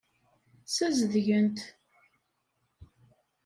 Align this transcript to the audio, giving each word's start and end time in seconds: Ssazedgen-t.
Ssazedgen-t. 0.67 1.59